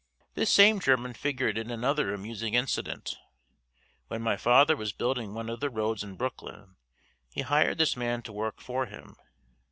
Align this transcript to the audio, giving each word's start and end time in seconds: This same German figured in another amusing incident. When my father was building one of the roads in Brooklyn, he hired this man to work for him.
This 0.33 0.51
same 0.51 0.79
German 0.79 1.13
figured 1.13 1.59
in 1.59 1.69
another 1.69 2.11
amusing 2.11 2.55
incident. 2.55 3.15
When 4.07 4.23
my 4.23 4.35
father 4.35 4.75
was 4.75 4.93
building 4.93 5.35
one 5.35 5.47
of 5.47 5.59
the 5.59 5.69
roads 5.69 6.03
in 6.03 6.15
Brooklyn, 6.15 6.75
he 7.29 7.41
hired 7.41 7.77
this 7.77 7.95
man 7.95 8.23
to 8.23 8.33
work 8.33 8.61
for 8.61 8.87
him. 8.87 9.15